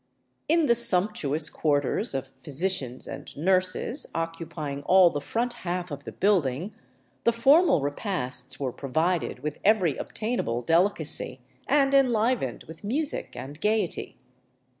[0.49, 6.11] In the sumptuous quarters of physicians and nurses, occupying all the front half of the
[6.11, 6.73] building,
[7.23, 14.17] the formal repasts were provided with every obtainable delicacy, and enlivened with music and gaiety.